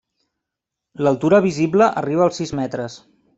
[1.07, 2.99] L'altura visible arriba als sis metres.